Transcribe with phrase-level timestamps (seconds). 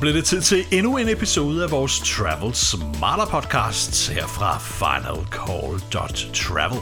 [0.00, 6.80] blev det tid til endnu en episode af vores Travel Smarter podcast her fra finalcall.travel.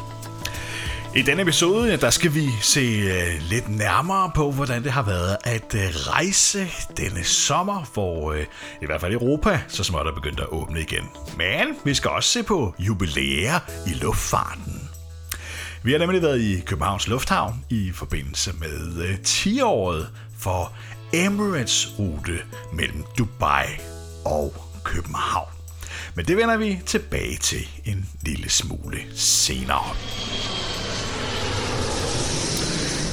[1.16, 3.10] I denne episode, der skal vi se uh,
[3.50, 6.66] lidt nærmere på, hvordan det har været at uh, rejse
[6.96, 8.44] denne sommer, hvor øh,
[8.82, 11.04] i hvert fald Europa så småt er begyndt at åbne igen.
[11.36, 14.90] Men vi skal også se på jubilæer i luftfarten.
[15.82, 20.08] Vi har nemlig været i Københavns Lufthavn i forbindelse med 10-året
[20.38, 20.72] for
[21.12, 22.38] Emirates rute
[22.72, 23.66] mellem Dubai
[24.24, 24.54] og
[24.84, 25.48] København.
[26.14, 29.96] Men det vender vi tilbage til en lille smule senere.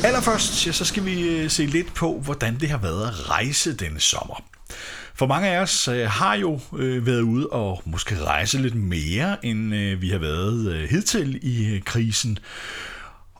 [0.04, 3.76] Allerførst ja, så skal vi øh, se lidt på, hvordan det har været at rejse
[3.76, 4.43] denne sommer.
[5.13, 9.46] For mange af os øh, har jo øh, været ude og måske rejse lidt mere,
[9.46, 12.40] end øh, vi har været øh, hidtil i øh, krisen.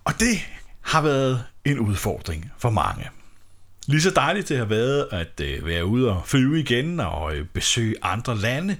[0.06, 0.40] Og det
[0.82, 3.10] har været en udfordring for mange.
[3.88, 7.46] Lige så dejligt det har været at øh, være ude og flyve igen og øh,
[7.54, 8.78] besøge andre lande,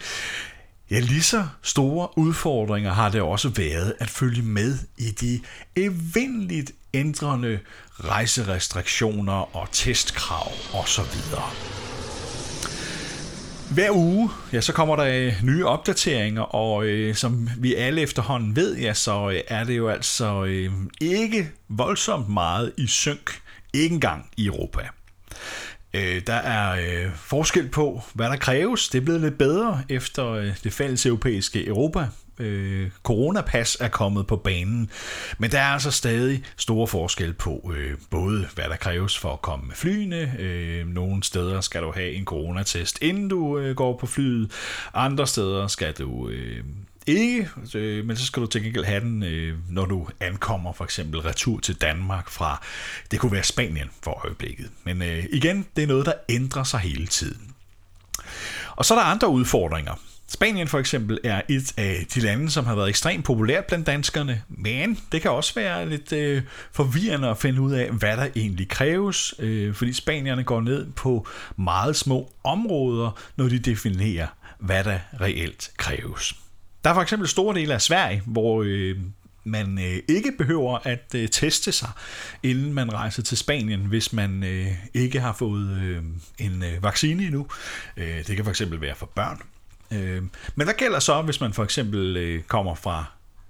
[0.92, 5.42] Ja, lige så store udfordringer har det også været at følge med i de
[5.76, 7.60] evindeligt ændrende
[7.92, 11.04] rejserestriktioner og testkrav osv.
[13.74, 18.56] Hver uge, ja, så kommer der øh, nye opdateringer, og øh, som vi alle efterhånden
[18.56, 23.42] ved, ja, så øh, er det jo altså øh, ikke voldsomt meget i synk,
[23.76, 24.82] ikke engang i Europa.
[25.94, 28.90] Øh, der er øh, forskel på, hvad der kræves.
[28.90, 32.08] Det er blevet lidt bedre efter øh, det fælles europæiske Europa.
[32.40, 34.90] Øh, coronapas er kommet på banen,
[35.38, 39.42] men der er altså stadig store forskel på øh, både, hvad der kræves for at
[39.42, 40.36] komme med flyene.
[40.40, 44.52] Øh, nogle steder skal du have en coronatest, inden du øh, går på flyet.
[44.94, 46.64] Andre steder skal du øh,
[47.08, 50.84] ikke, øh, men så skal du til gengæld have den, øh, når du ankommer for
[50.84, 52.62] eksempel retur til Danmark fra,
[53.12, 54.70] det kunne være Spanien for øjeblikket.
[54.84, 57.52] Men øh, igen, det er noget, der ændrer sig hele tiden.
[58.76, 59.94] Og så er der andre udfordringer.
[60.28, 64.42] Spanien for eksempel er et af de lande, som har været ekstremt populært blandt danskerne,
[64.50, 68.70] men det kan også være lidt øh, forvirrende at finde ud af, hvad der egentlig
[68.70, 74.28] kræves, øh, fordi spanierne går ned på meget små områder, når de definerer,
[74.60, 76.36] hvad der reelt kræves.
[76.86, 78.98] Der er for eksempel store dele af Sverige, hvor øh,
[79.44, 81.90] man øh, ikke behøver at øh, teste sig,
[82.44, 86.04] inden man rejser til Spanien, hvis man øh, ikke har fået øh,
[86.38, 87.48] en øh, vaccine endnu.
[87.98, 89.42] Øh, det kan for eksempel være for børn.
[89.92, 90.24] Øh,
[90.56, 93.06] men hvad gælder så, hvis man for eksempel øh, kommer fra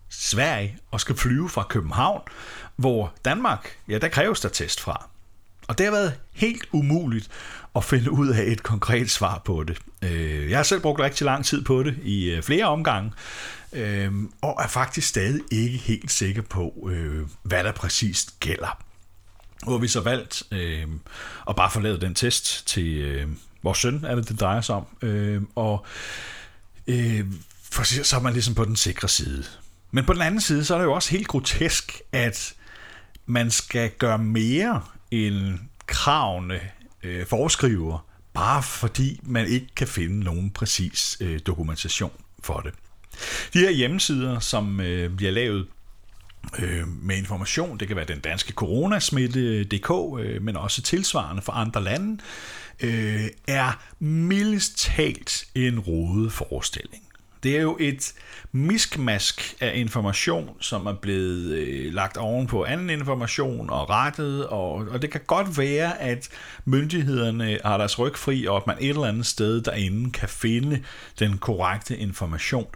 [0.09, 2.21] Sverige og skal flyve fra København,
[2.75, 5.09] hvor Danmark, ja, der kræves der test fra.
[5.67, 7.29] Og det har været helt umuligt
[7.75, 9.77] at finde ud af et konkret svar på det.
[10.01, 13.11] Øh, jeg har selv brugt rigtig lang tid på det i øh, flere omgange,
[13.73, 14.11] øh,
[14.41, 16.89] og er faktisk stadig ikke helt sikker på,
[17.43, 18.81] hvad der præcist gælder.
[19.63, 20.43] Hvor vi så valgt
[21.49, 23.25] at bare forlade den test til
[23.63, 24.85] vores søn, er det det drejer sig om,
[25.55, 25.85] og
[27.71, 29.43] for så er man ligesom på den sikre side.
[29.91, 32.53] Men på den anden side, så er det jo også helt grotesk, at
[33.25, 34.81] man skal gøre mere
[35.11, 36.59] end kravene
[37.03, 42.11] øh, foreskriver, bare fordi man ikke kan finde nogen præcis øh, dokumentation
[42.43, 42.73] for det.
[43.53, 45.67] De her hjemmesider, som øh, bliver lavet
[46.59, 51.51] øh, med information, det kan være den danske coronasmitte.dk, øh, øh, men også tilsvarende for
[51.51, 52.23] andre lande,
[52.79, 57.04] øh, er mildest talt en rodet forestilling.
[57.45, 58.13] Det er jo et
[58.51, 64.73] miskmask af information, som er blevet øh, lagt oven på anden information og rettet, og,
[64.73, 66.29] og det kan godt være, at
[66.65, 70.83] myndighederne har deres ryg fri, og at man et eller andet sted derinde kan finde
[71.19, 72.67] den korrekte information.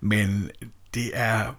[0.00, 0.50] Men
[0.94, 1.56] det er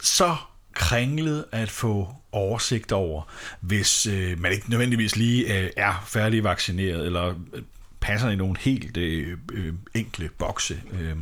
[0.00, 0.36] så
[0.72, 3.22] kringlet at få oversigt over,
[3.60, 7.62] hvis øh, man ikke nødvendigvis lige øh, er færdig vaccineret, eller øh,
[8.00, 10.82] passer i nogle helt øh, øh, enkle bokse.
[11.00, 11.16] Øh.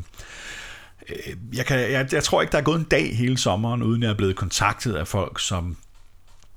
[1.09, 4.03] Øh, jeg, kan, jeg, jeg tror ikke, der er gået en dag hele sommeren, uden
[4.03, 5.77] jeg er blevet kontaktet af folk, som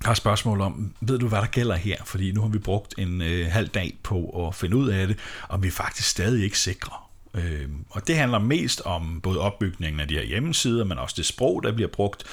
[0.05, 1.97] har spørgsmål om, ved du, hvad der gælder her?
[2.05, 5.17] Fordi nu har vi brugt en øh, halv dag på at finde ud af det,
[5.47, 6.93] og vi er faktisk stadig ikke sikre.
[7.33, 11.25] Øh, og det handler mest om både opbygningen af de her hjemmesider, men også det
[11.25, 12.23] sprog, der bliver brugt.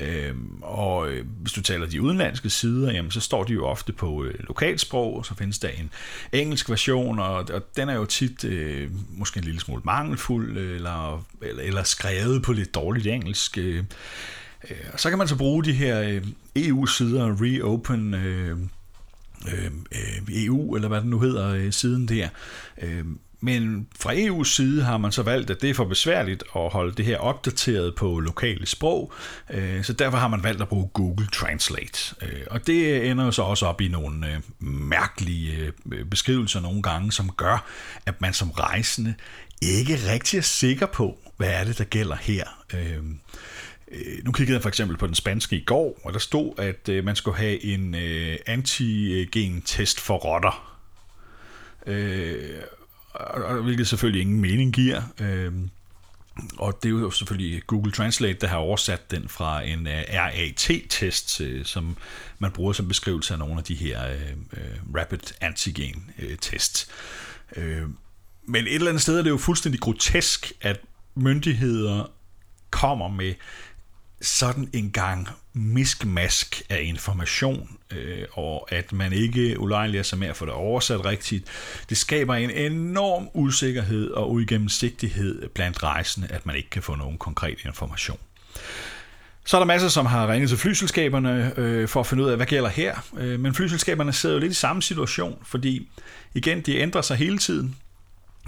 [0.00, 1.08] Øhm, øh, og
[1.40, 5.16] hvis du taler de udenlandske sider, jamen, så står de jo ofte på øh, lokalsprog,
[5.16, 5.90] og så findes der en
[6.32, 11.26] engelsk version, og, og den er jo tit øh, måske en lille smule mangelfuld, eller,
[11.42, 13.58] eller, eller skrevet på lidt dårligt engelsk.
[13.58, 13.84] Øh,
[14.70, 16.26] øh og så kan man så bruge de her øh,
[16.56, 18.14] EU-sider, Reopen...
[18.14, 18.58] Øh,
[19.48, 22.28] øh, øh EU, eller hvad det nu hedder, siden der.
[23.44, 26.92] Men fra EU's side har man så valgt, at det er for besværligt at holde
[26.92, 29.12] det her opdateret på lokale sprog,
[29.50, 32.14] øh, så derfor har man valgt at bruge Google Translate.
[32.22, 35.72] Øh, og det ender jo så også op i nogle øh, mærkelige
[36.10, 37.66] beskrivelser nogle gange, som gør,
[38.06, 39.14] at man som rejsende
[39.62, 42.44] ikke rigtig er sikker på, hvad er det, der gælder her.
[44.24, 47.16] Nu kiggede jeg for eksempel på den spanske i går, og der stod, at man
[47.16, 47.94] skulle have en
[48.46, 50.72] antigen-test for rotter
[51.86, 52.60] øh,
[53.62, 55.02] hvilket selvfølgelig ingen mening giver.
[55.20, 55.52] Øh,
[56.58, 60.14] og det er jo selvfølgelig Google Translate, der har oversat den fra en øh, uh,
[60.14, 61.96] RAT-test, uh, som
[62.38, 64.14] man bruger som beskrivelse af nogle af de her
[64.52, 66.88] uh, Rapid Antigen-tests.
[67.56, 67.96] Uh, øhm,
[68.48, 70.80] men et eller andet sted er det jo fuldstændig grotesk, at
[71.14, 72.10] myndigheder
[72.70, 73.34] kommer med
[74.22, 80.36] sådan en gang miskmask af information, øh, og at man ikke ulejliger sig med at
[80.36, 81.44] få det oversat rigtigt,
[81.88, 87.18] det skaber en enorm usikkerhed og uigennemsigtighed blandt rejsende, at man ikke kan få nogen
[87.18, 88.18] konkret information.
[89.44, 92.36] Så er der masser, som har ringet til flyselskaberne øh, for at finde ud af,
[92.36, 93.04] hvad gælder her.
[93.18, 95.88] Øh, men flyselskaberne sidder jo lidt i samme situation, fordi
[96.34, 97.76] igen, de ændrer sig hele tiden.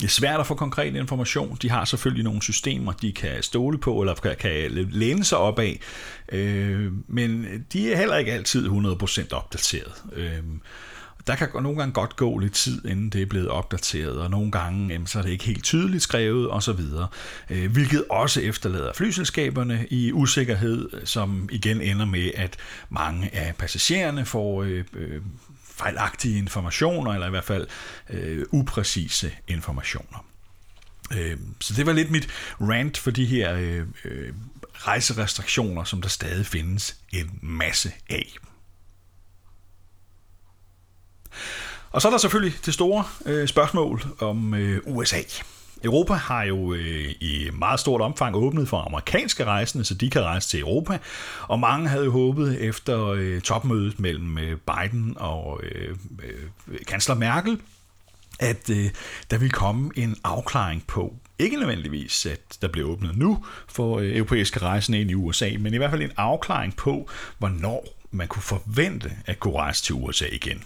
[0.00, 1.58] Det er svært at få konkret information.
[1.62, 5.58] De har selvfølgelig nogle systemer, de kan stole på, eller kan, kan læne sig op
[5.58, 5.80] af,
[6.32, 9.92] øh, men de er heller ikke altid 100% opdateret.
[10.12, 10.42] Øh,
[11.26, 14.50] der kan nogle gange godt gå lidt tid, inden det er blevet opdateret, og nogle
[14.50, 16.80] gange jamen, så er det ikke helt tydeligt skrevet osv.,
[17.50, 22.56] øh, hvilket også efterlader flyselskaberne i usikkerhed, som igen ender med, at
[22.88, 25.22] mange af passagererne får øh, øh,
[25.64, 27.66] fejlagtige informationer, eller i hvert fald
[28.10, 30.24] øh, upræcise informationer.
[31.12, 32.28] Øh, så det var lidt mit
[32.60, 34.32] rant for de her øh, øh,
[34.74, 38.36] rejserestriktioner, som der stadig findes en masse af.
[41.90, 45.20] Og så er der selvfølgelig det store øh, spørgsmål om øh, USA.
[45.84, 50.22] Europa har jo øh, i meget stort omfang åbnet for amerikanske rejsende, så de kan
[50.22, 50.98] rejse til Europa.
[51.42, 57.14] Og mange havde jo håbet efter øh, topmødet mellem øh, Biden og øh, øh, kansler
[57.14, 57.60] Merkel,
[58.40, 58.90] at øh,
[59.30, 64.16] der ville komme en afklaring på, ikke nødvendigvis, at der bliver åbnet nu for øh,
[64.16, 68.42] europæiske rejsende ind i USA, men i hvert fald en afklaring på, hvornår man kunne
[68.42, 70.62] forvente at kunne rejse til USA igen.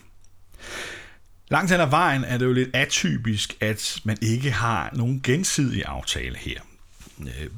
[1.51, 5.85] Langt hen ad vejen er det jo lidt atypisk, at man ikke har nogen gensidig
[5.85, 6.61] aftale her.
[7.21, 7.51] Øh,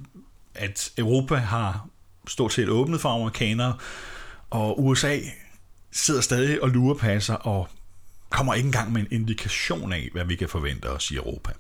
[0.55, 1.87] at Europa har
[2.29, 3.77] stort set åbnet for amerikanere,
[4.51, 5.19] og USA
[5.93, 7.69] sidder stadig og lurer passer og
[8.31, 11.53] kommer ikke engang med en indikation af, hvad vi kan forvente os i Europa.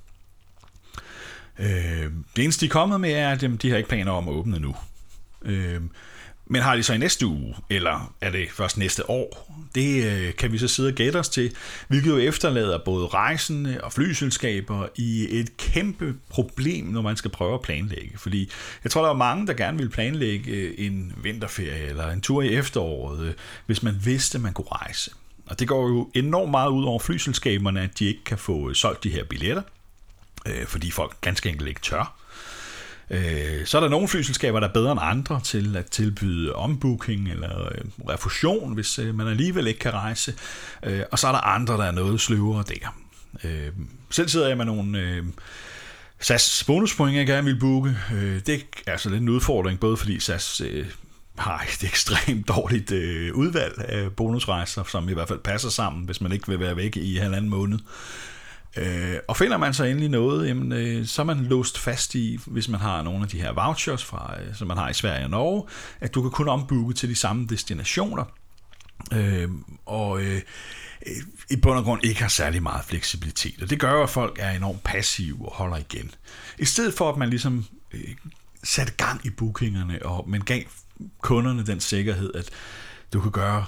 [1.58, 4.32] Øh, det eneste, de er kommet med, er, at de har ikke planer om at
[4.32, 4.76] åbne nu.
[5.42, 5.80] Øh,
[6.52, 9.54] men har de så i næste uge, eller er det først næste år?
[9.74, 11.54] Det øh, kan vi så sidde og gætte os til,
[11.88, 17.54] hvilket jo efterlader både rejsende og flyselskaber i et kæmpe problem, når man skal prøve
[17.54, 18.18] at planlægge.
[18.18, 18.50] Fordi
[18.84, 22.42] jeg tror, der er mange, der gerne vil planlægge øh, en vinterferie eller en tur
[22.42, 23.34] i efteråret, øh,
[23.66, 25.10] hvis man vidste, man kunne rejse.
[25.46, 29.04] Og det går jo enormt meget ud over flyselskaberne, at de ikke kan få solgt
[29.04, 29.62] de her billetter,
[30.46, 32.19] øh, fordi folk ganske enkelt ikke tør.
[33.10, 37.28] Øh, så er der nogle flyselskaber, der er bedre end andre til at tilbyde ombooking
[37.28, 40.34] eller øh, refusion, hvis øh, man alligevel ikke kan rejse.
[40.82, 42.96] Øh, og så er der andre, der er noget sløvere der.
[43.44, 43.68] Øh,
[44.10, 45.24] selv sidder jeg med nogle øh,
[46.20, 47.96] SAS bonuspoint, jeg gerne vil booke.
[48.46, 50.62] Det er altså lidt en udfordring, både fordi SAS
[51.38, 52.92] har et ekstremt dårligt
[53.32, 56.96] udvalg af bonusrejser, som i hvert fald passer sammen, hvis man ikke vil være væk
[56.96, 57.78] i halvanden måned.
[58.76, 62.38] Øh, og finder man så endelig noget, jamen, øh, så er man låst fast i,
[62.46, 65.24] hvis man har nogle af de her vouchers, fra, øh, som man har i Sverige
[65.24, 65.64] og Norge,
[66.00, 68.24] at du kan kun ombooke til de samme destinationer.
[69.12, 69.48] Øh,
[69.86, 70.40] og øh,
[71.06, 71.12] øh
[71.50, 73.62] i bund og grund ikke har særlig meget fleksibilitet.
[73.62, 76.10] Og det gør jo, at folk er enormt passive og holder igen.
[76.58, 78.14] I stedet for, at man ligesom øh,
[78.62, 80.62] satte gang i bookingerne, og man gav
[81.20, 82.50] kunderne den sikkerhed, at
[83.12, 83.64] du kan gøre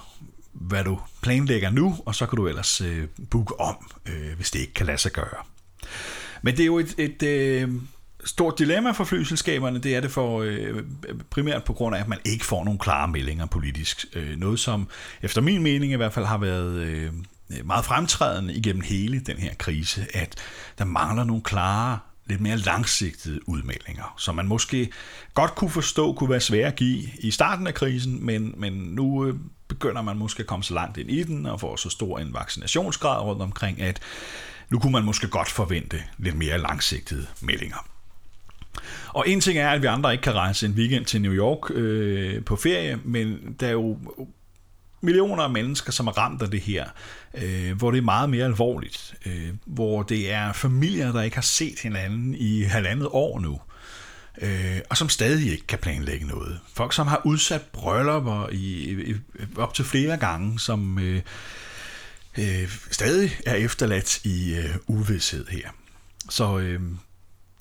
[0.68, 3.76] hvad du planlægger nu, og så kan du ellers øh, booke om,
[4.06, 5.44] øh, hvis det ikke kan lade sig gøre.
[6.42, 7.70] Men det er jo et, et øh,
[8.24, 10.82] stort dilemma for flyselskaberne, det er det for øh,
[11.30, 14.06] primært på grund af, at man ikke får nogle klare meldinger politisk.
[14.14, 14.88] Øh, noget som
[15.22, 17.12] efter min mening i hvert fald har været øh,
[17.64, 20.34] meget fremtrædende igennem hele den her krise, at
[20.78, 21.98] der mangler nogle klare
[22.32, 24.92] lidt mere langsigtede udmeldinger, som man måske
[25.34, 29.26] godt kunne forstå kunne være svære at give i starten af krisen, men, men nu
[29.26, 29.34] øh,
[29.68, 32.34] begynder man måske at komme så langt ind i den og få så stor en
[32.34, 34.00] vaccinationsgrad rundt omkring, at
[34.70, 37.86] nu kunne man måske godt forvente lidt mere langsigtede meldinger.
[39.08, 41.70] Og en ting er, at vi andre ikke kan rejse en weekend til New York
[41.70, 43.98] øh, på ferie, men der er jo
[45.02, 46.86] millioner af mennesker, som er ramt af det her,
[47.34, 51.42] øh, hvor det er meget mere alvorligt, øh, hvor det er familier, der ikke har
[51.42, 53.60] set hinanden i halvandet år nu,
[54.42, 56.60] øh, og som stadig ikke kan planlægge noget.
[56.74, 59.14] Folk, som har udsat bryllupper i, i,
[59.56, 61.22] op til flere gange, som øh,
[62.38, 65.68] øh, stadig er efterladt i øh, uvidshed her.
[66.30, 66.80] Så øh,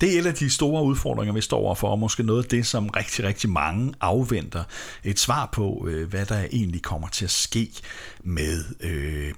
[0.02, 2.66] det er en af de store udfordringer, vi står overfor, og måske noget af det,
[2.66, 4.64] som rigtig, rigtig mange afventer
[5.04, 7.72] et svar på, øh, hvad der egentlig kommer til at ske
[8.24, 9.34] med øh,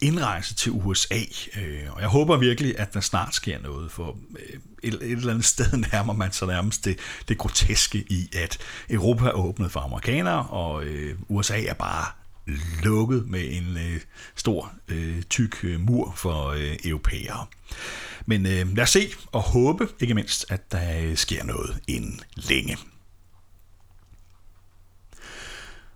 [0.00, 1.20] indrejse til USA.
[1.56, 5.30] Øh, og jeg håber virkelig, at der snart sker noget, for øh, et, et eller
[5.30, 8.58] andet sted nærmer man sig nærmest det, det groteske i, at
[8.90, 12.06] Europa er åbnet for amerikanere, og øh, USA er bare
[12.82, 14.00] lukket med en øh,
[14.36, 17.46] stor, øh, tyk øh, mur for øh, europæere.
[18.26, 22.20] Men øh, lad os se og håbe, ikke mindst, at der øh, sker noget inden
[22.36, 22.78] længe.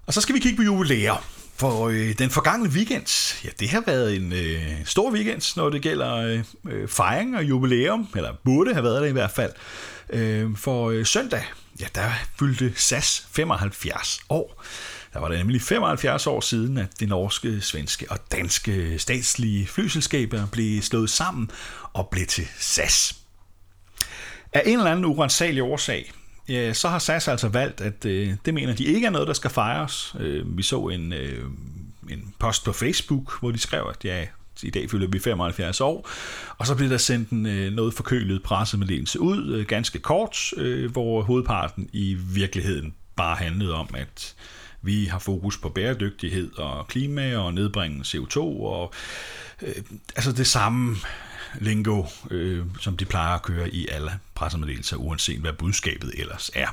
[0.07, 1.27] Og så skal vi kigge på jubilæer.
[1.59, 5.83] For øh, den forgangne weekend, ja, det har været en øh, stor weekend, når det
[5.83, 9.53] gælder øh, øh fejring og jubilæum, eller burde have været det i hvert fald.
[10.11, 11.45] Øh, for øh, søndag,
[11.81, 14.65] ja, der fyldte SAS 75 år.
[15.17, 20.47] Der var det nemlig 75 år siden, at de norske, svenske og danske statslige flyselskaber
[20.47, 21.51] blev slået sammen
[21.93, 23.17] og blev til SAS.
[24.53, 26.13] Af en eller anden urensagelig årsag,
[26.49, 29.35] ja, så har SAS altså valgt, at øh, det mener de ikke er noget, der
[29.35, 30.17] skal fejres.
[30.21, 31.45] Øh, vi så en, øh,
[32.11, 34.27] en post på Facebook, hvor de skrev, at ja,
[34.63, 36.09] i dag fylder vi 75 år,
[36.59, 40.93] og så blev der sendt en, øh, noget forkølet pressemeddelelse ud, øh, ganske kort, øh,
[40.93, 44.35] hvor hovedparten i virkeligheden bare handlede om, at
[44.87, 48.93] vi har fokus på bæredygtighed og klima og nedbringe CO2 og
[49.63, 49.75] øh,
[50.17, 50.97] altså det samme
[51.61, 56.69] lingo, øh, som de plejer at køre i alle pressemeddelelser, uanset hvad budskabet ellers er.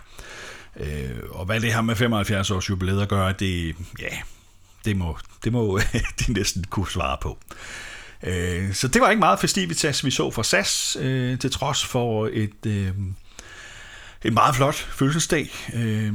[0.80, 4.18] Øh, og hvad det har med 75 års jubilæet at gøre, det, ja,
[4.86, 5.80] det må, det må
[6.28, 7.38] de næsten kunne svare på.
[8.24, 12.30] Øh, så det var ikke meget festivitas, vi så fra SAS, øh, til trods for
[12.34, 12.92] et, øh,
[14.24, 15.50] et meget flot fødselsdag.
[15.74, 16.14] Øh,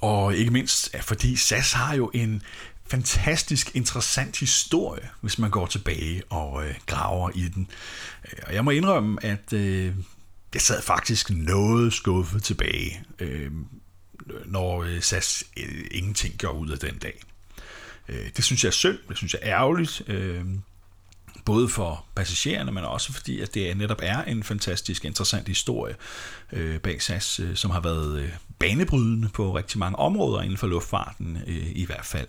[0.00, 2.42] og ikke mindst, fordi SAS har jo en
[2.86, 7.70] fantastisk interessant historie, hvis man går tilbage og øh, graver i den.
[8.24, 9.94] Øh, og jeg må indrømme, at øh,
[10.54, 13.50] jeg sad faktisk noget skuffet tilbage, øh,
[14.46, 17.22] når øh, SAS øh, ingenting gjorde ud af den dag.
[18.08, 20.02] Øh, det synes jeg er synd, det synes jeg er ærgerligt.
[20.06, 20.44] Øh,
[21.44, 25.94] både for passagererne, men også fordi, at det netop er en fantastisk interessant historie
[26.52, 28.28] øh, bag SAS, øh, som har været øh,
[28.58, 32.28] banebrydende på rigtig mange områder inden for luftfarten, øh, i hvert fald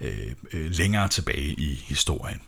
[0.00, 2.40] øh, øh, længere tilbage i historien.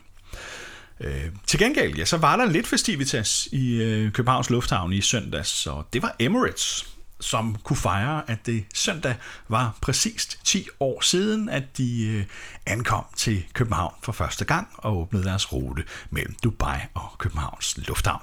[0.99, 5.67] Øh, til gengæld, ja, så var der lidt festivitas i øh, Københavns Lufthavn i søndags,
[5.67, 9.15] og det var Emirates, som kunne fejre, at det søndag
[9.47, 12.25] var præcist 10 år siden, at de øh,
[12.65, 18.21] ankom til København for første gang og åbnede deres rute mellem Dubai og Københavns Lufthavn.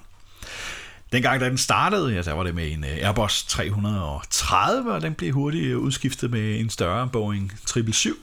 [1.12, 5.14] Dengang, da den startede, ja, der var det med en øh, Airbus 330, og den
[5.14, 8.16] blev hurtigt udskiftet med en større Boeing 777.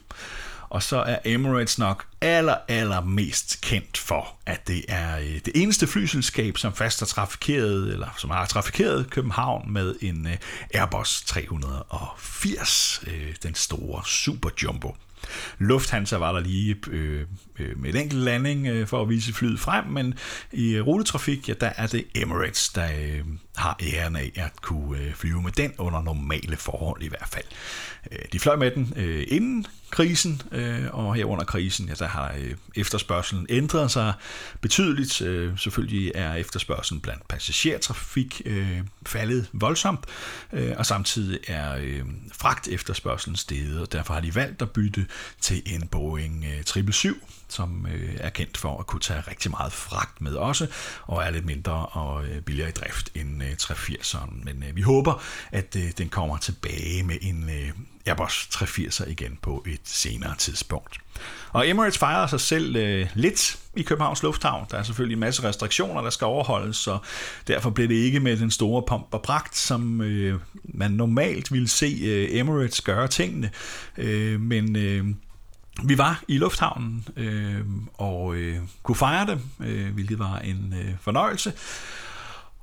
[0.69, 5.51] Og så er Emirates nok aller, aller mest kendt for, at det er øh, det
[5.55, 10.37] eneste flyselskab, som fast har trafikeret, eller som har trafikeret København med en øh,
[10.73, 14.95] Airbus 380, øh, den store Super Jumbo.
[15.57, 17.25] Lufthansa var der lige øh,
[17.75, 20.13] med en enkelt landing øh, for at vise flyet frem, men
[20.51, 23.23] i rutetrafik, ja, der er det Emirates, der øh,
[23.59, 27.45] har æren af at kunne øh, flyve med den under normale forhold i hvert fald.
[28.11, 32.07] Øh, de fløj med den øh, inden krisen, øh, og her under krisen, ja, der
[32.07, 34.13] har øh, efterspørgselen ændret sig
[34.61, 35.21] betydeligt.
[35.21, 40.05] Øh, selvfølgelig er efterspørgselen blandt passagertrafik øh, faldet voldsomt,
[40.53, 42.01] øh, og samtidig er øh,
[42.33, 45.05] fragt efterspørgselen steget, og derfor har de valgt at bytte
[45.41, 47.17] til en Boeing øh, 777,
[47.53, 50.67] som øh, er kendt for at kunne tage rigtig meget fragt med også,
[51.03, 54.43] og er lidt mindre og øh, billigere i drift end øh, 380'eren.
[54.43, 57.71] Men øh, vi håber, at øh, den kommer tilbage med en øh,
[58.05, 60.97] Airbus 380'er igen på et senere tidspunkt.
[61.51, 64.65] Og Emirates fejrer sig selv øh, lidt i Københavns Lufthavn.
[64.71, 66.97] Der er selvfølgelig en masse restriktioner, der skal overholdes, så
[67.47, 71.67] derfor blev det ikke med den store pomp og pragt, som øh, man normalt ville
[71.67, 73.51] se øh, Emirates gøre tingene.
[73.97, 75.05] Øh, men øh,
[75.85, 77.61] vi var i lufthavnen øh,
[77.93, 81.53] og øh, kunne fejre det, øh, hvilket var en øh, fornøjelse.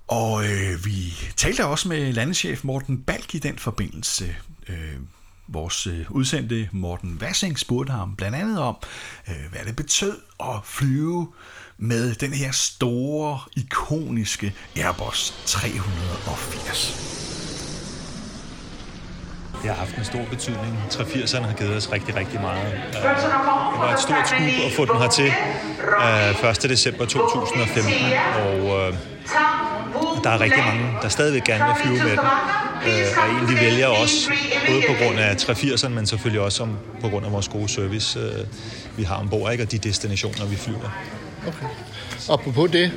[0.09, 4.37] Og øh, vi talte også med landeschef Morten Balk i den forbindelse.
[4.69, 4.97] Øh,
[5.49, 8.77] vores øh, udsendte Morten Vassing spurgte ham blandt andet om,
[9.29, 11.33] øh, hvad det betød at flyve
[11.79, 17.26] med den her store, ikoniske Airbus 380
[19.67, 20.79] det har haft en stor betydning.
[20.91, 22.73] 380'erne har givet os rigtig, rigtig meget.
[22.93, 25.33] Det var et stort skub at få den hertil
[26.65, 26.71] 1.
[26.71, 27.93] december 2015,
[28.53, 28.93] og
[30.25, 32.19] der er rigtig mange, der stadigvæk gerne vil flyve med den.
[32.19, 34.31] Og egentlig vælger også,
[34.69, 36.69] både på grund af 380'erne, men selvfølgelig også
[37.01, 38.19] på grund af vores gode service,
[38.97, 39.65] vi har ombord, ikke?
[39.65, 40.91] og de destinationer, vi flyver.
[41.47, 41.67] Okay.
[42.29, 42.93] Apropos det,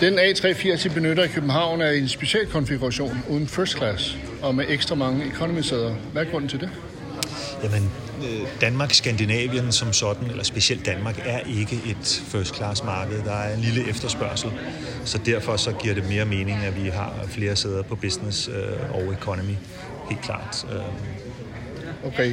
[0.00, 4.54] den A380, I benytter i København, er i en speciel konfiguration uden first class og
[4.54, 5.94] med ekstra mange economy-sæder.
[6.12, 6.70] Hvad er grunden til det?
[7.62, 7.90] Jamen,
[8.22, 13.22] øh, Danmark, Skandinavien som sådan, eller specielt Danmark, er ikke et first class marked.
[13.24, 14.50] Der er en lille efterspørgsel,
[15.04, 18.94] så derfor så giver det mere mening, at vi har flere sæder på business øh,
[18.94, 19.54] og economy.
[20.10, 20.66] Helt klart.
[20.72, 20.80] Øh,
[22.06, 22.32] Okay.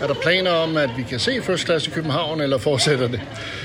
[0.00, 3.20] Er der planer om, at vi kan se first class i København, eller fortsætter det?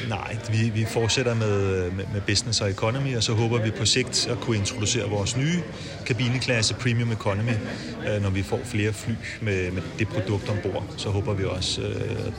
[0.09, 3.85] Nej, vi, vi fortsætter med, med, med business og economy, og så håber vi på
[3.85, 5.59] sigt at kunne introducere vores nye
[6.05, 7.51] kabineklasse Premium Economy,
[8.21, 10.83] når vi får flere fly med, med det produkt ombord.
[10.97, 11.81] Så håber vi også,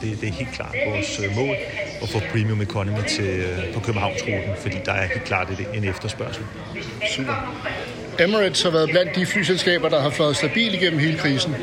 [0.01, 1.57] det, det er helt klart vores mål,
[2.03, 6.43] at få Premium Economy til, på Københavnsruten, fordi der er helt klart en efterspørgsel.
[7.17, 7.59] Super.
[8.21, 11.55] Emirates har været blandt de flyselskaber, der har fløjet stabilt igennem hele krisen.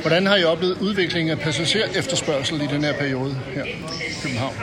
[0.00, 3.68] Hvordan har I oplevet udviklingen af passager efterspørgsel i den her periode her i
[4.22, 4.54] København?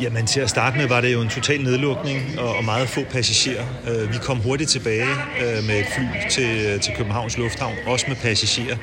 [0.00, 3.64] Jamen til at starte med var det jo en total nedlukning og meget få passagerer.
[3.88, 5.06] Øh, vi kom hurtigt tilbage
[5.40, 8.76] øh, med et fly til, til Københavns Lufthavn, også med passagerer.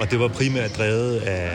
[0.00, 1.50] Og det var primært drevet af,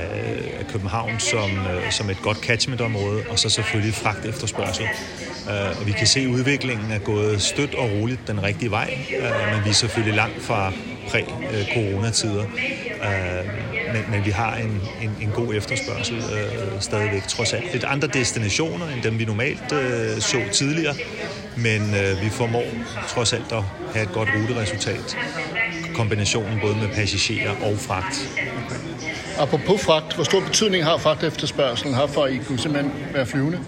[0.59, 4.85] af København som, øh, som et godt catchmentområde, og så selvfølgelig fragt efterspørgsel.
[5.79, 8.97] Og vi kan se, at udviklingen er gået stødt og roligt den rigtige vej,
[9.53, 10.73] men vi er selvfølgelig langt fra
[11.09, 12.43] præ-coronatider.
[12.43, 17.73] Øh, øh, men, men vi har en, en, en god efterspørgsel øh, stadigvæk, trods alt.
[17.73, 20.95] Lidt andre destinationer, end dem vi normalt øh, så tidligere,
[21.57, 22.65] men øh, vi formår
[23.07, 25.17] trods alt at have et godt ruteresultat.
[25.95, 28.29] Kombinationen både med passagerer og fragt.
[28.65, 28.92] Okay.
[29.39, 33.25] Apropos fragt, hvor stor betydning har fragt efterspørgselen her for, at I kunne simpelthen være
[33.25, 33.59] flyvende?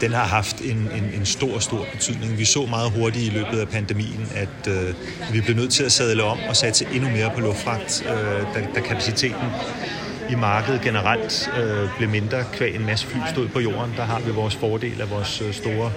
[0.00, 2.38] Den har haft en, en, en stor, stor betydning.
[2.38, 4.94] Vi så meget hurtigt i løbet af pandemien, at øh,
[5.32, 8.66] vi blev nødt til at sadle om og satse endnu mere på luftfragt, øh, da,
[8.74, 9.46] da kapaciteten
[10.30, 13.94] i markedet generelt øh, blev mindre, kvæg en masse fly stod på jorden.
[13.96, 15.92] Der har vi vores fordel af vores øh, store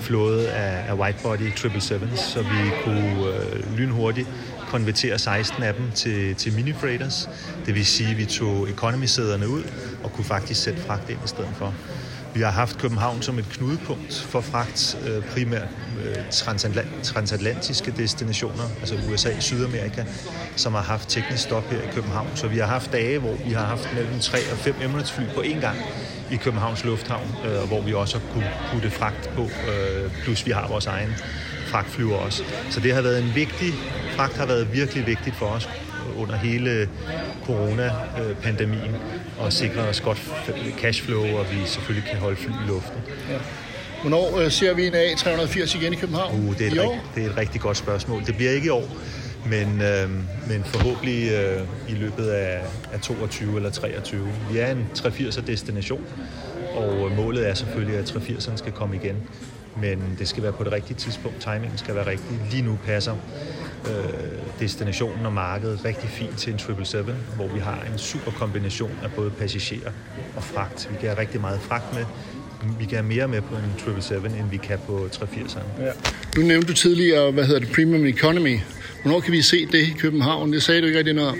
[0.00, 4.28] flåde af, af whitebody 777, så vi kunne øh, lynhurtigt
[4.74, 7.28] konvertere 16 af dem til, til mini-freighters.
[7.66, 9.62] Det vil sige, at vi tog economy-sæderne ud
[10.04, 11.74] og kunne faktisk sætte fragt ind i stedet for.
[12.34, 15.68] Vi har haft København som et knudepunkt for fragt, øh, primært
[16.04, 16.16] øh,
[17.02, 20.04] transatlantiske destinationer, altså USA og Sydamerika,
[20.56, 22.28] som har haft teknisk stop her i København.
[22.34, 25.40] Så vi har haft dage, hvor vi har haft mellem 3 og 5 Emirates-fly på
[25.40, 25.76] én gang
[26.30, 29.48] i Københavns Lufthavn, øh, hvor vi også har kunne putte fragt på,
[30.24, 31.14] plus vi har vores egen
[31.74, 32.42] fragtflyver også.
[32.70, 33.72] Så det har været en vigtig,
[34.16, 35.68] fragt har været virkelig vigtigt for os
[36.16, 36.88] under hele
[37.44, 38.96] corona-pandemien
[39.38, 40.18] og sikre os godt
[40.78, 43.00] cashflow, og vi selvfølgelig kan holde fly i luften.
[43.30, 43.36] Ja.
[44.00, 46.48] Hvornår øh, ser vi en A380 igen i København?
[46.48, 46.98] Uh, det, er et år?
[47.14, 48.24] det er et rigtig godt spørgsmål.
[48.26, 48.88] Det bliver ikke i år,
[49.46, 50.10] men, øh,
[50.48, 52.60] men forhåbentlig øh, i løbet af,
[52.92, 54.28] af 22 eller 23.
[54.50, 56.06] Vi er en 380'er destination,
[56.74, 59.16] og målet er selvfølgelig, at 380'erne skal komme igen.
[59.80, 61.40] Men det skal være på det rigtige tidspunkt.
[61.40, 62.40] Timingen skal være rigtig.
[62.50, 63.16] Lige nu passer
[63.90, 64.12] øh,
[64.60, 69.12] destinationen og markedet rigtig fint til en 777, hvor vi har en super kombination af
[69.12, 69.90] både passagerer
[70.36, 70.88] og fragt.
[70.90, 72.04] Vi kan have rigtig meget fragt med.
[72.78, 75.82] Vi kan have mere med på en 777, end vi kan på 380'eren.
[75.82, 75.90] Ja.
[76.36, 78.58] Nu nævnte du tidligere, hvad hedder det, Premium Economy.
[79.02, 80.52] Hvornår kan vi se det i København?
[80.52, 81.36] Det sagde du ikke rigtig noget om.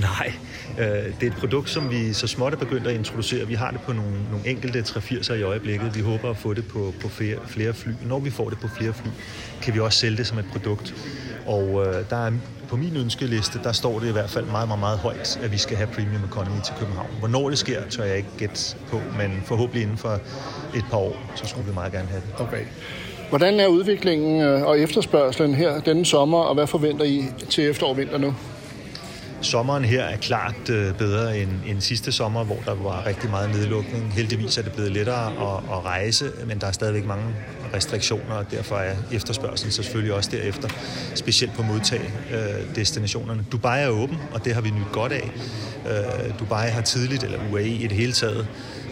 [0.00, 0.32] Nej,
[0.80, 3.46] Øh, det er et produkt, som vi så småt er begyndt at introducere.
[3.46, 5.96] Vi har det på nogle, nogle enkelte 380'er i øjeblikket.
[5.96, 7.90] Vi håber at få det på, på flere, flere fly.
[8.06, 9.08] Når vi får det på flere fly,
[9.62, 10.94] kan vi også sælge det som et produkt.
[11.46, 12.32] Og øh, der er,
[12.68, 15.58] på min ønskeliste, der står det i hvert fald meget, meget, meget højt, at vi
[15.58, 17.08] skal have Premium Economy til København.
[17.18, 20.14] Hvornår det sker, tør jeg ikke gætte på, men forhåbentlig inden for
[20.74, 22.46] et par år, så skulle vi meget gerne have det.
[22.46, 22.64] Okay.
[23.28, 27.90] Hvordan er udviklingen øh, og efterspørgselen her denne sommer, og hvad forventer I til efterår
[27.90, 28.34] og vinter nu?
[29.42, 33.50] Sommeren her er klart øh, bedre end, end sidste sommer, hvor der var rigtig meget
[33.50, 34.12] nedlukning.
[34.12, 37.24] Heldigvis er det blevet lettere at, at rejse, men der er stadigvæk mange
[37.74, 40.68] restriktioner, og derfor er efterspørgselen selvfølgelig også derefter,
[41.14, 43.44] specielt på modtag øh, destinationerne.
[43.52, 45.30] Dubai er åben, og det har vi nyt godt af.
[45.86, 48.46] Øh, Dubai har tidligt, eller UAE i det hele taget,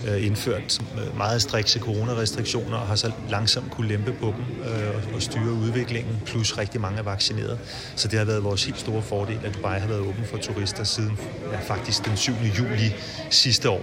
[0.09, 0.81] Øh, indført
[1.16, 6.23] meget strikse coronarestriktioner og har så langsomt kunne lempe på dem øh, og styre udviklingen,
[6.27, 7.59] plus rigtig mange er vaccineret.
[7.97, 10.85] Så det har været vores helt store fordel, at Dubai har været åben for turister
[10.85, 11.18] siden
[11.53, 12.33] ja, faktisk den 7.
[12.59, 12.94] juli
[13.31, 13.83] sidste år.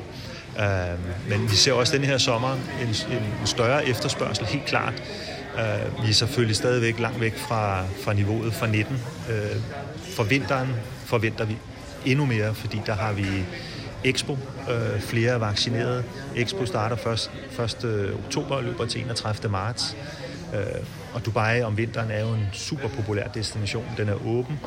[0.59, 5.03] Øh, men vi ser også den her sommer en, en større efterspørgsel, helt klart.
[6.03, 8.97] Vi er selvfølgelig stadigvæk langt væk fra, fra niveauet fra 19.
[10.15, 10.67] For vinteren
[11.05, 11.57] forventer vi
[12.05, 13.25] endnu mere, fordi der har vi
[14.05, 14.37] Expo,
[14.69, 16.03] øh, flere er vaccineret.
[16.35, 17.89] Expo starter først 1.
[17.89, 19.51] Øh, oktober og løber til 31.
[19.51, 19.97] marts.
[20.53, 20.59] Øh,
[21.13, 23.85] og Dubai om vinteren er jo en super populær destination.
[23.97, 24.59] Den er åben,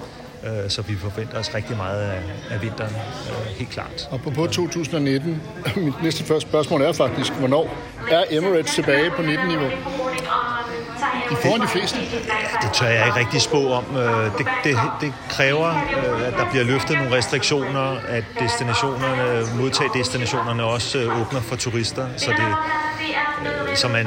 [0.44, 4.08] øh, så vi forventer os rigtig meget af, af vinteren, øh, helt klart.
[4.10, 5.42] Og på 2019,
[5.76, 7.76] mit næste første spørgsmål er faktisk, hvornår
[8.10, 9.70] er Emirates tilbage på 19-niveau?
[11.30, 11.98] I foran de fleste?
[12.62, 13.84] Det tør jeg ikke rigtig spå om.
[14.38, 15.68] Det, det, det kræver,
[16.26, 22.56] at der bliver løftet nogle restriktioner, at destinationerne, modtagdestinationerne også åbner for turister, så, det,
[23.78, 24.06] så man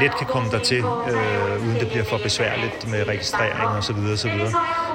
[0.00, 4.12] let kan komme dertil, øh, uden det bliver for besværligt med registrering og så videre,
[4.12, 4.52] og så videre.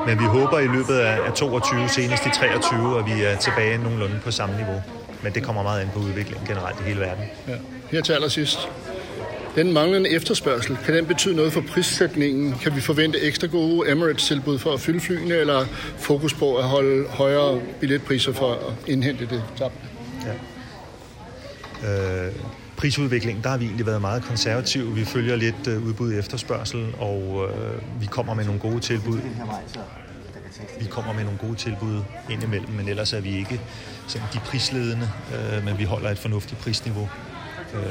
[0.08, 4.20] Men vi håber i løbet af 22, senest i 23, at vi er tilbage nogenlunde
[4.24, 4.82] på samme niveau.
[5.22, 7.26] Men det kommer meget an på udviklingen generelt i hele verden.
[7.48, 7.54] Ja.
[7.92, 8.70] Her til allersidst.
[9.56, 12.54] Den manglende efterspørgsel, kan den betyde noget for prissætningen?
[12.62, 15.66] Kan vi forvente ekstra gode Emirates-tilbud for at fylde flyene, eller
[15.98, 19.78] fokus på at holde højere billetpriser for at indhente det tabte?
[21.84, 22.28] Ja.
[22.28, 22.34] Øh,
[22.78, 24.96] prisudviklingen, der har vi egentlig været meget konservative.
[24.96, 29.20] Vi følger lidt øh, udbud og efterspørgsel, og øh, vi kommer med nogle gode tilbud.
[30.80, 33.62] Vi kommer med nogle gode tilbud indimellem, men ellers er vi ikke
[34.08, 37.10] sådan de prisledende, øh, men vi holder et fornuftigt prisniveau.
[37.74, 37.82] Øh,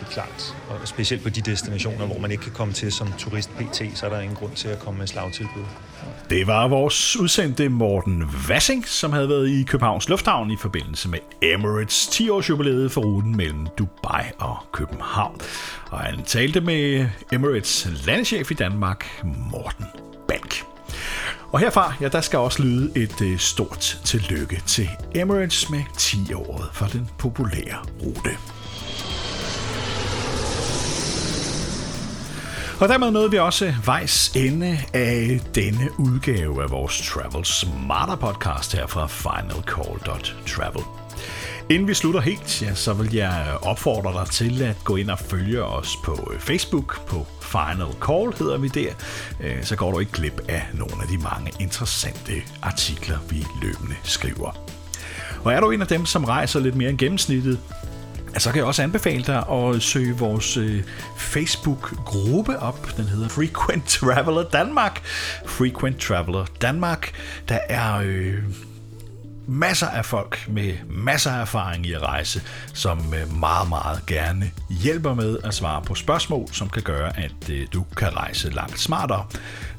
[0.00, 0.56] det er klart.
[0.68, 4.06] Og specielt på de destinationer, hvor man ikke kan komme til som turist PT, så
[4.06, 5.64] er der ingen grund til at komme med slagtilbud.
[6.30, 11.18] Det var vores udsendte Morten Vassing, som havde været i Københavns Lufthavn i forbindelse med
[11.42, 15.40] Emirates 10-års jubilæet for ruten mellem Dubai og København.
[15.90, 19.84] Og han talte med Emirates landchef i Danmark, Morten
[20.28, 20.64] Balk.
[21.52, 26.68] Og herfra, ja, der skal også lyde et øh, stort tillykke til Emirates med 10-året
[26.72, 28.30] for den populære rute.
[32.80, 38.72] Og dermed nåede vi også vejs ende af denne udgave af vores Travel Smarter podcast
[38.72, 40.82] her fra finalcall.travel.
[41.70, 45.18] Inden vi slutter helt, ja, så vil jeg opfordre dig til at gå ind og
[45.18, 47.06] følge os på Facebook.
[47.06, 48.92] På Final Call hedder vi der.
[49.40, 53.94] Øh, så går du ikke glip af nogle af de mange interessante artikler, vi løbende
[54.02, 54.58] skriver.
[55.44, 57.58] Og er du en af dem, som rejser lidt mere end gennemsnittet,
[58.38, 60.82] så kan jeg også anbefale dig at søge vores øh,
[61.16, 62.96] Facebook-gruppe op.
[62.96, 65.02] Den hedder Frequent Traveler Danmark.
[65.46, 67.12] Frequent Traveler Danmark.
[67.48, 68.34] Der er øh,
[69.46, 72.42] masser af folk med masser af erfaring i at rejse,
[72.74, 77.50] som øh, meget, meget gerne hjælper med at svare på spørgsmål, som kan gøre, at
[77.50, 79.26] øh, du kan rejse langt smartere.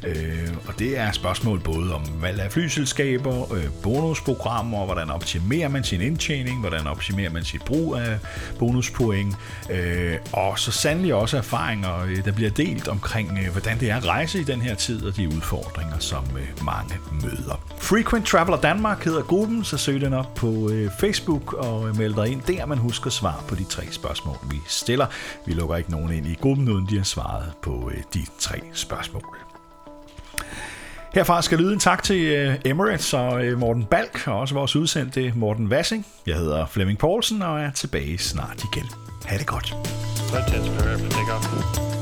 [0.03, 5.83] Øh, og det er spørgsmål både om valg af flyselskaber, øh, bonusprogrammer, hvordan optimerer man
[5.83, 8.19] sin indtjening, hvordan optimerer man sit brug af
[8.60, 9.36] bonuspoint,
[9.69, 13.95] øh, og så sandelig også erfaringer, øh, der bliver delt omkring, øh, hvordan det er
[13.95, 17.62] at rejse i den her tid, og de udfordringer, som øh, mange møder.
[17.77, 22.15] Frequent Traveler Danmark hedder gruppen, så søg den op på øh, Facebook og øh, meld
[22.15, 25.05] dig ind der, man husker svar på de tre spørgsmål, vi stiller.
[25.45, 28.62] Vi lukker ikke nogen ind i gruppen, uden de har svaret på øh, de tre
[28.73, 29.38] spørgsmål.
[31.17, 34.75] Herfra skal lyde en tak til øh, Emirates og øh, Morten Balk, og også vores
[34.75, 36.06] udsendte Morten Vassing.
[36.27, 38.86] Jeg hedder Flemming Poulsen og er tilbage snart igen.
[39.25, 39.75] Ha' det godt.
[40.32, 41.96] Fantastisk.